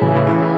[0.00, 0.49] Never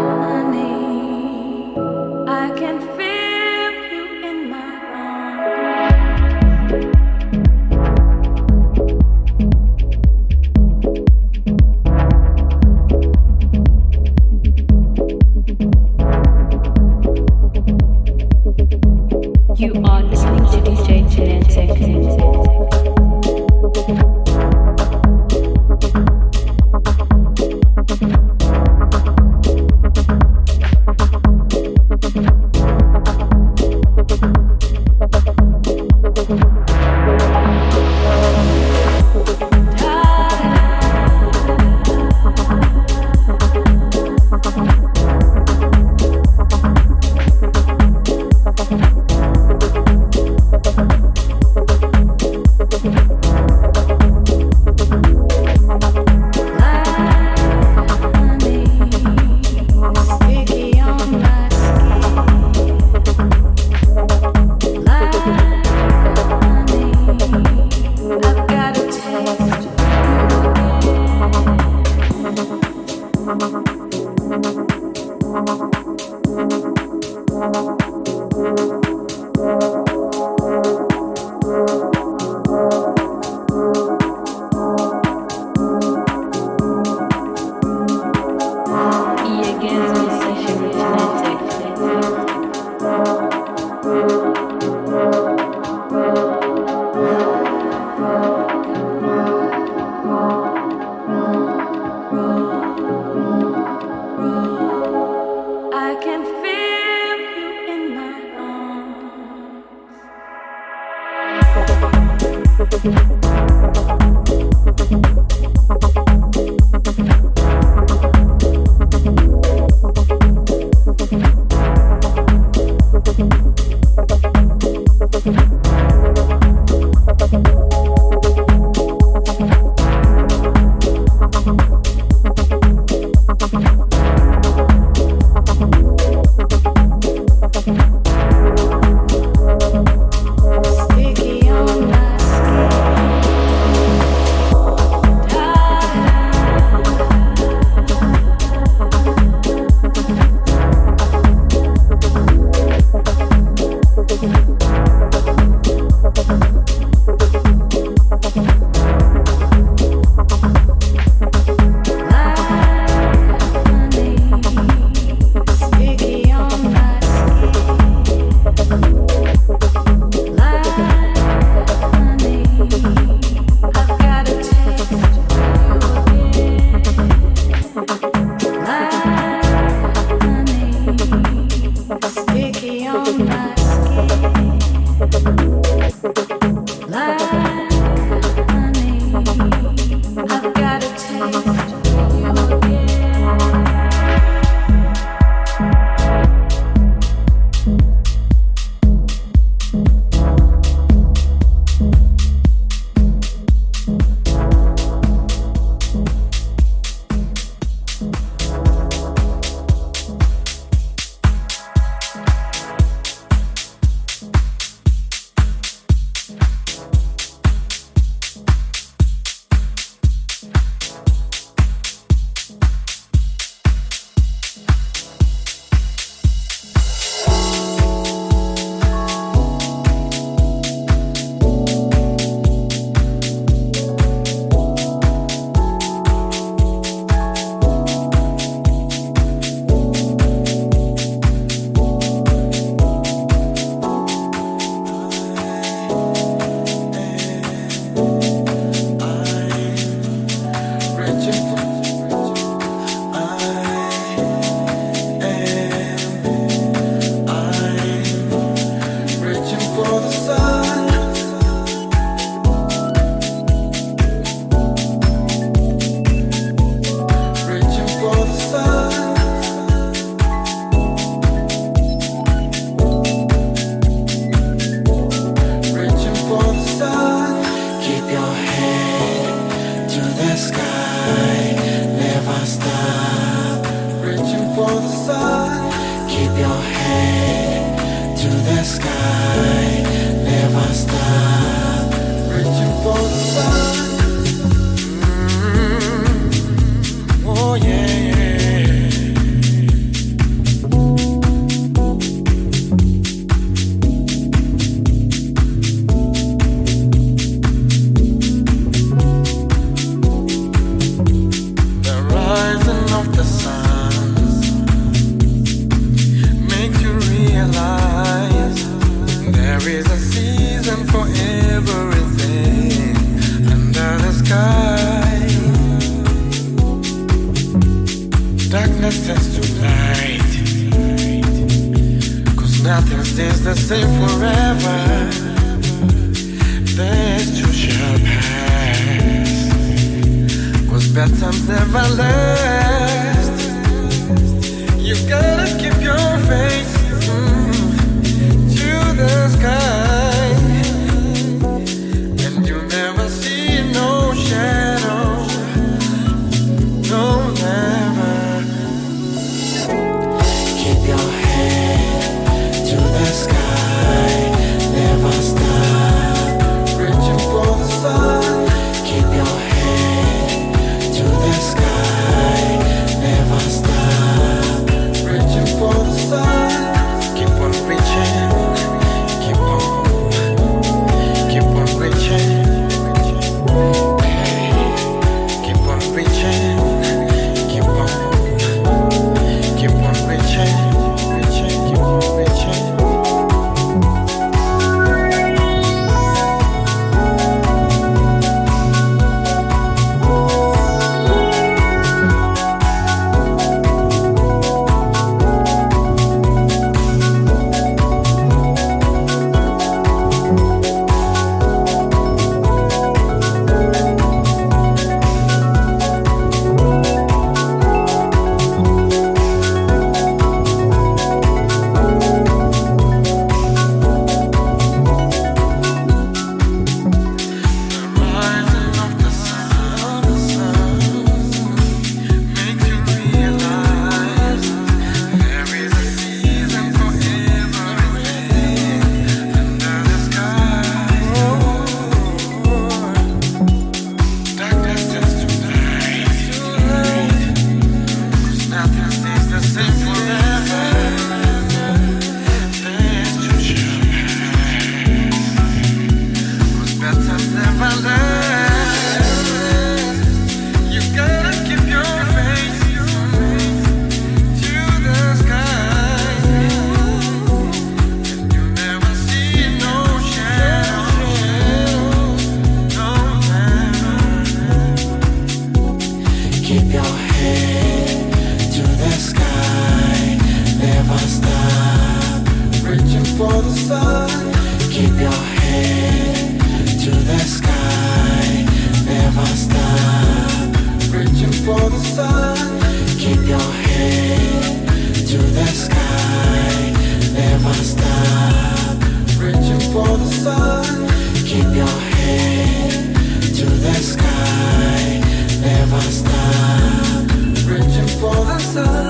[503.63, 505.01] the sky,
[505.41, 507.07] never stop,
[507.49, 508.82] reaching for the sun.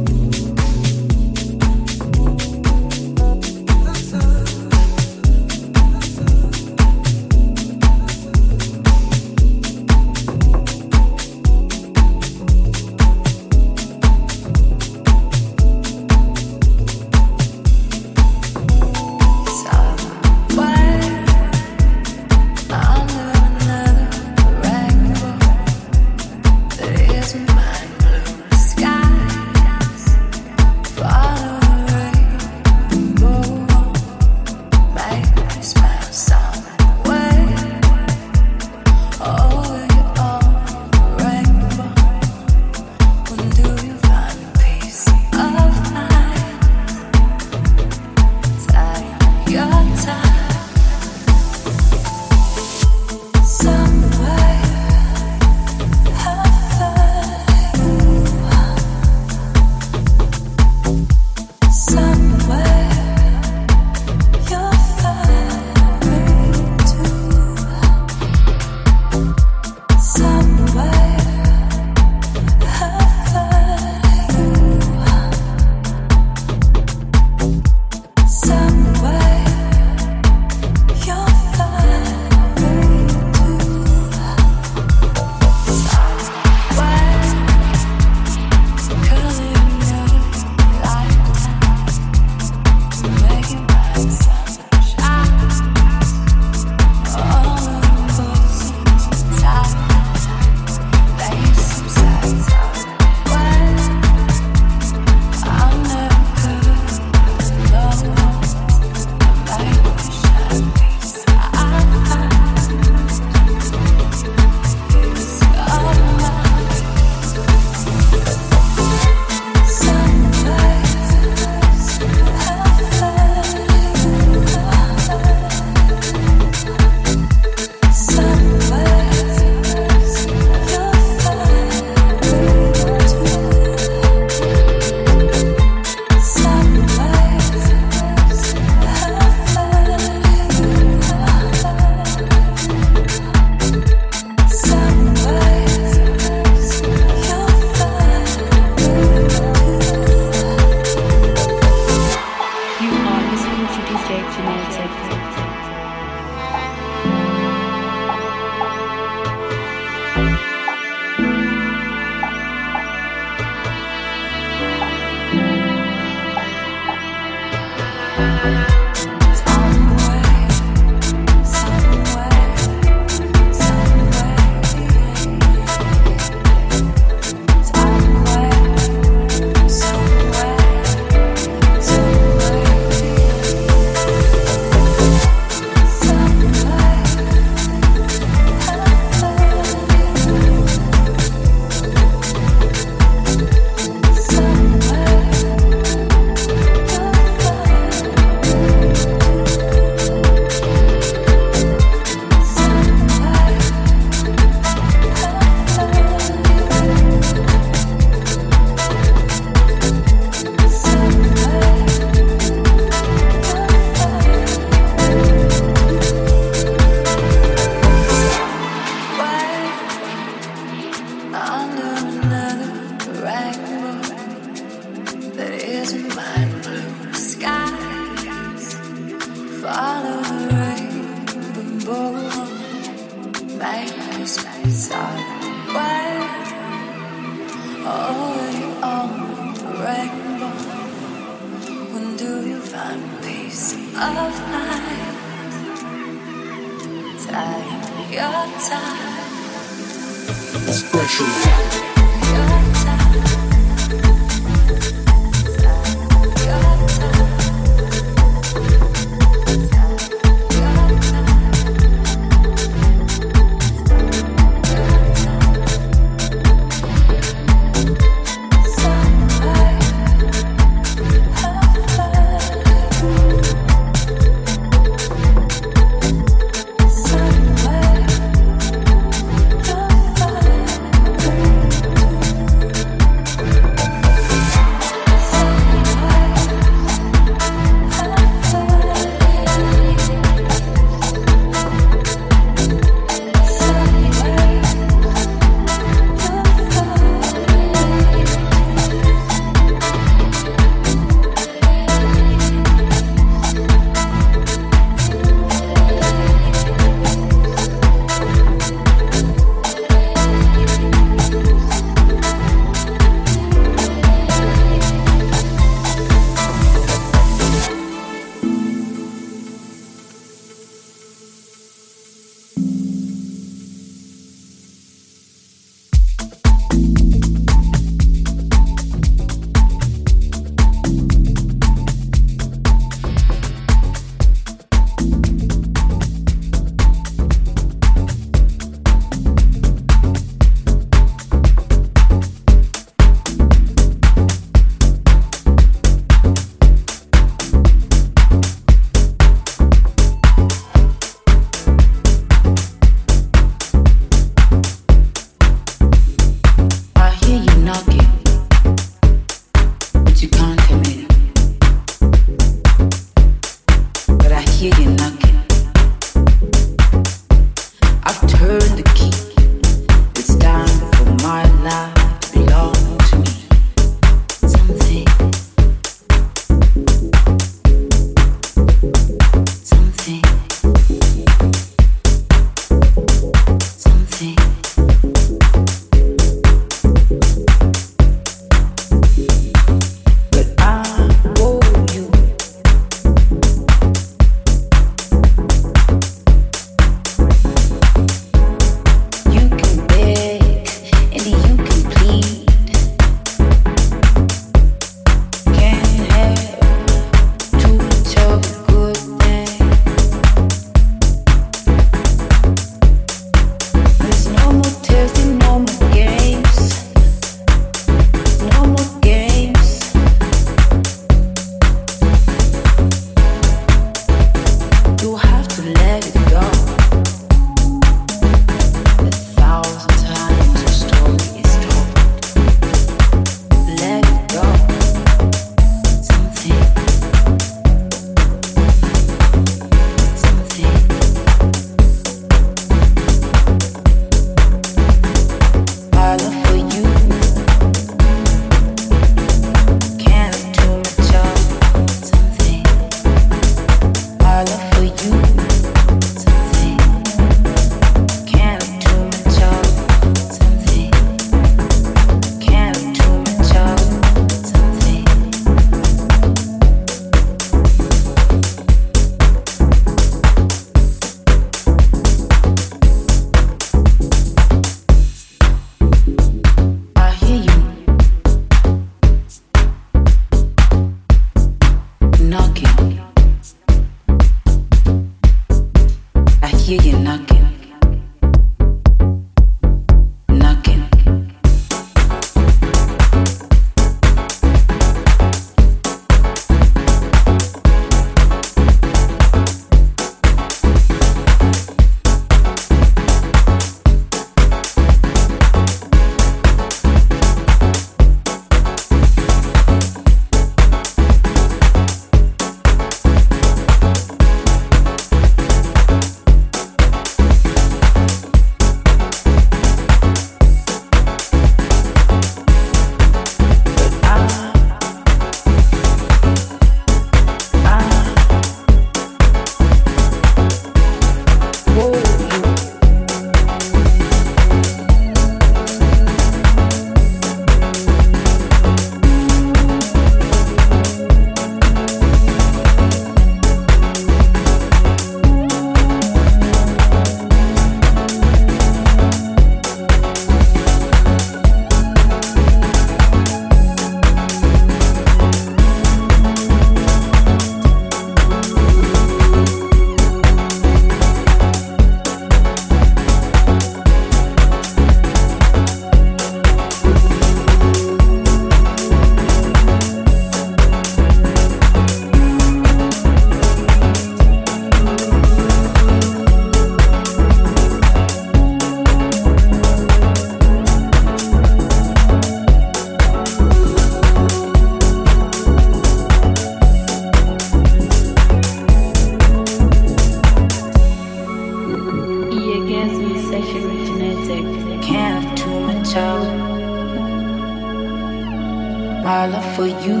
[599.56, 600.00] for you.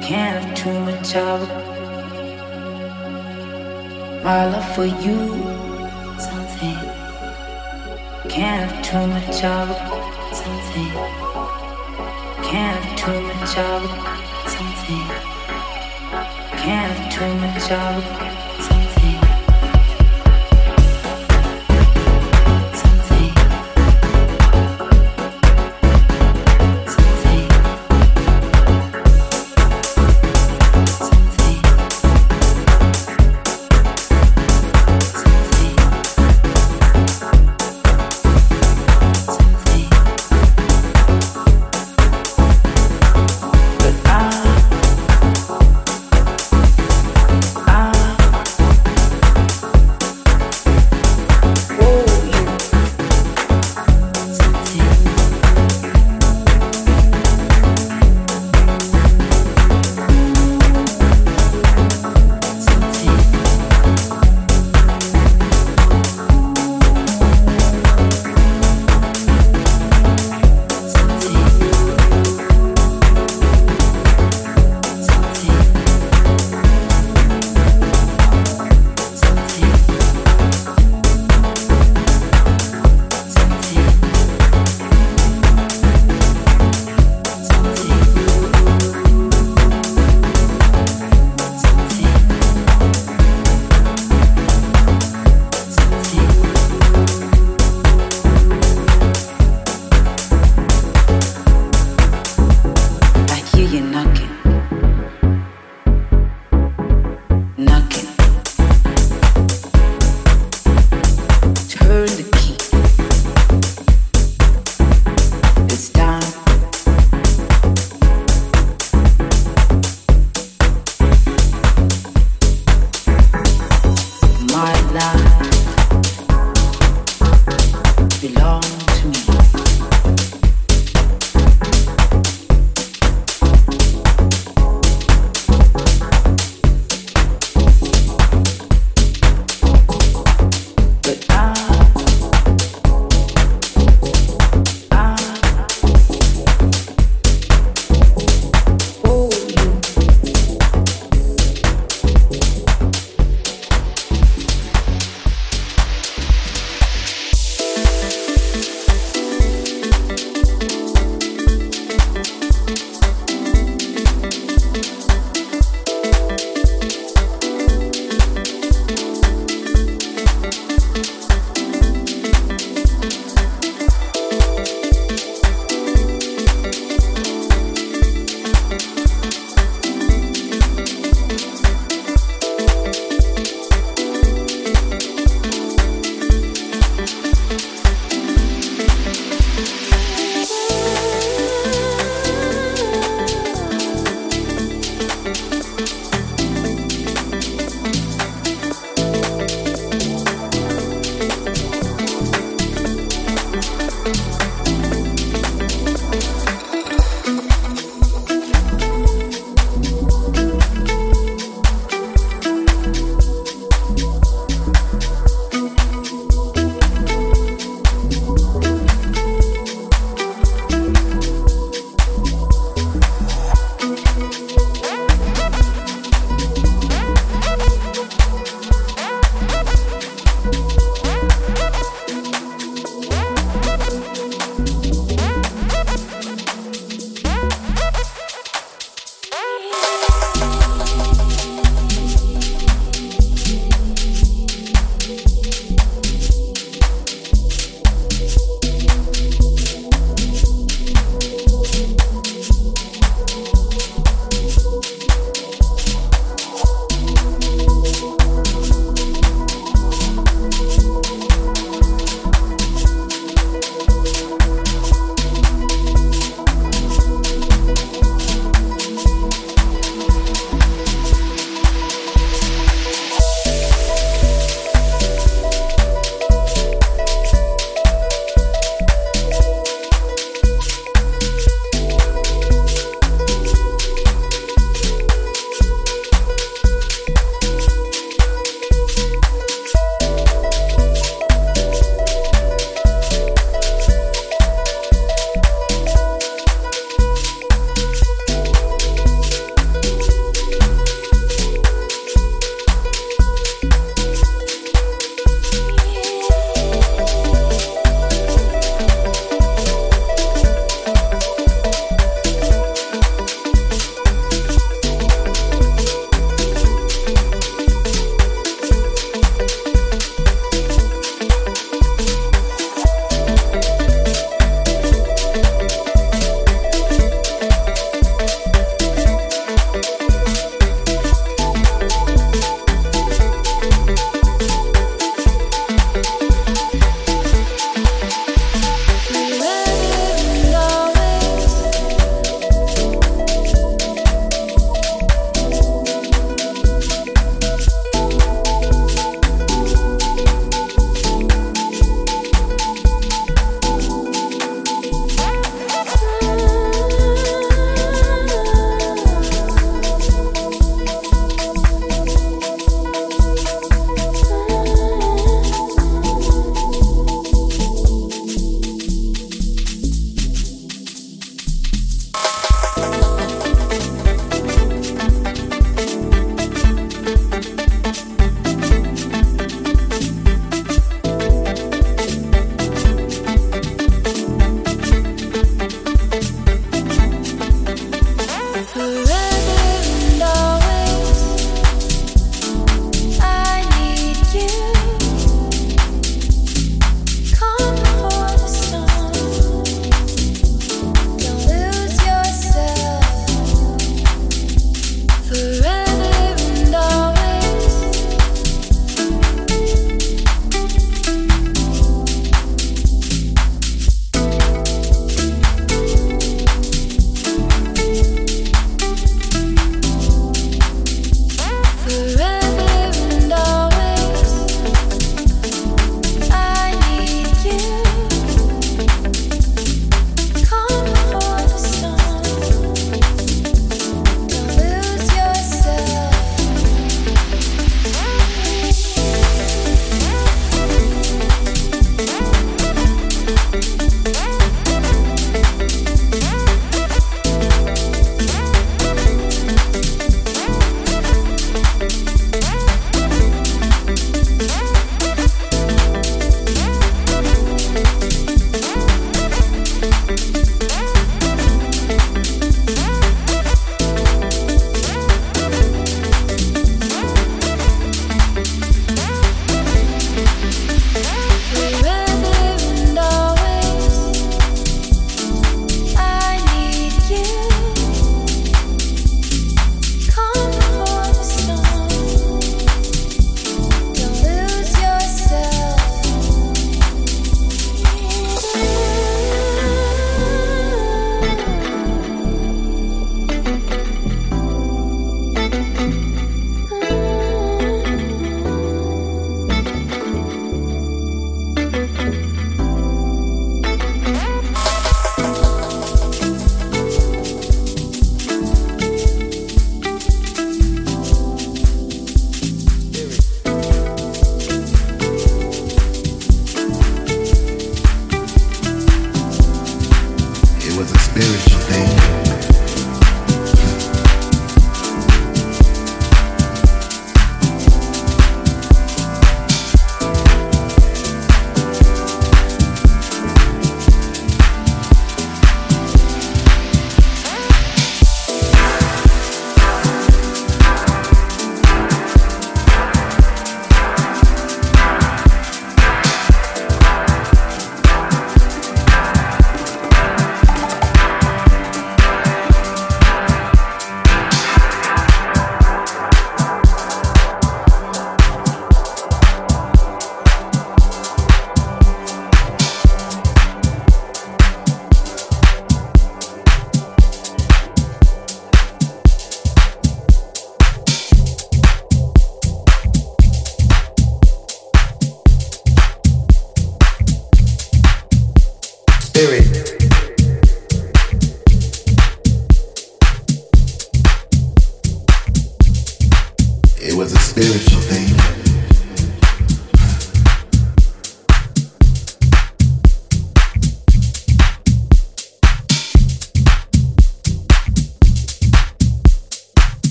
[0.00, 1.46] Can't have too much of
[4.24, 5.20] my love for you.
[6.18, 6.80] Something.
[8.30, 9.68] Can't have too much of
[10.40, 10.92] something.
[12.48, 13.82] Can't have too much of
[14.54, 15.06] something.
[16.62, 18.27] Can't have too much of.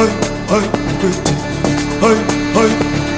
[0.00, 0.12] Kula
[2.52, 3.09] kula